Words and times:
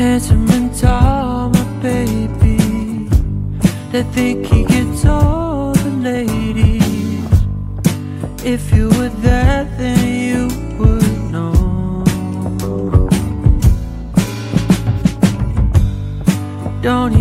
handsome 0.00 0.48
and 0.48 0.74
tall, 0.74 1.50
my 1.50 1.64
baby. 1.82 2.56
They 3.92 4.02
think 4.14 4.46
he 4.46 4.64
gets 4.64 5.04
all 5.04 5.74
the 5.74 5.90
ladies. 5.90 7.30
If 8.42 8.72
you 8.72 8.88
were 8.96 9.12
there, 9.26 9.64
then 9.76 10.00
you 10.28 10.42
would 10.78 11.16
know. 11.32 11.52
Don't 16.80 17.19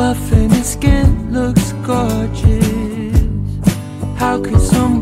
buff 0.00 0.32
and 0.32 0.50
his 0.50 0.70
skin 0.72 1.30
looks 1.30 1.72
gorgeous. 1.84 3.18
How 4.16 4.40
could 4.40 4.58
someone? 4.58 4.99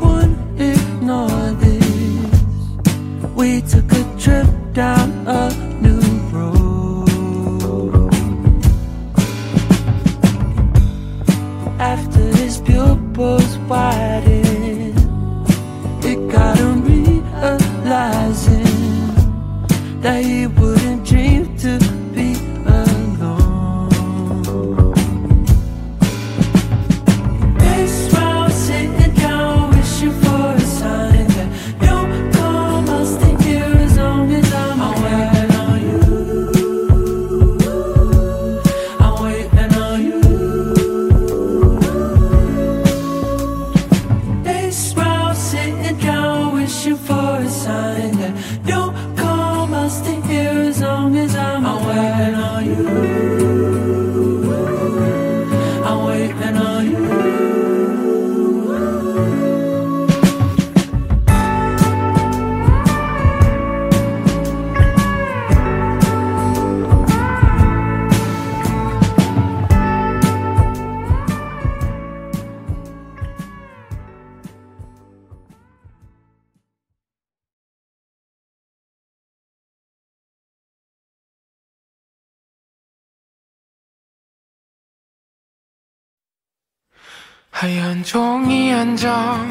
하얀 87.60 88.04
종이 88.04 88.70
한 88.70 88.96
장 88.96 89.50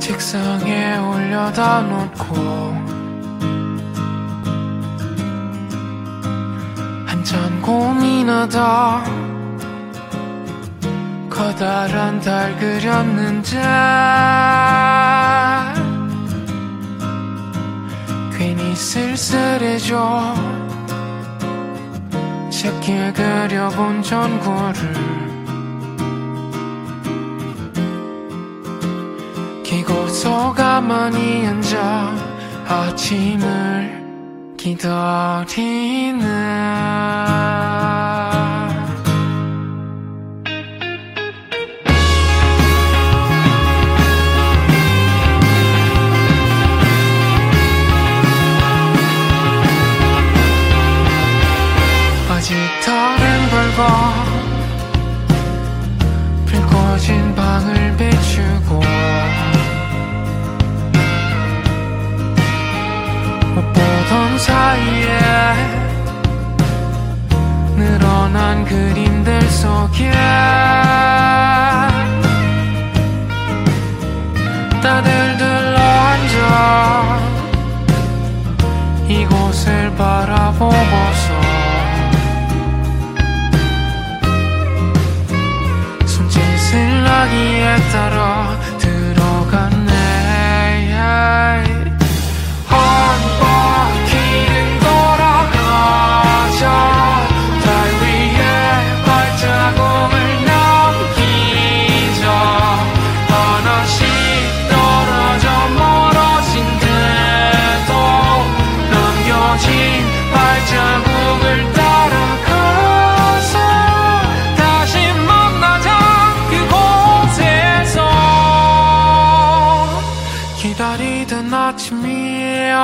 책상에 0.00 0.96
올려다 0.98 1.80
놓고 1.82 2.34
한참 7.06 7.62
고민하다 7.62 9.04
커다란 11.30 12.20
달 12.20 12.58
그렸는지 12.58 13.56
괜히 18.36 18.74
쓸쓸해져 18.74 20.34
새끼 22.50 23.12
그려본 23.12 24.02
전구를 24.02 25.25
서 30.16 30.50
가만히 30.54 31.46
앉아 31.46 32.14
아침을 32.66 34.56
기다리는 34.56 36.26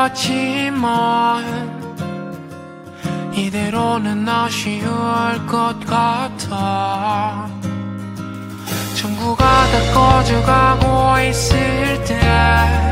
하지만 0.04 1.44
이대로는 3.32 4.28
아쉬울 4.28 4.90
것 5.46 5.78
같아. 5.86 7.48
전부가 8.96 9.44
다 9.44 9.94
꺼져가고 9.94 11.20
있을 11.28 12.02
때 12.04 12.91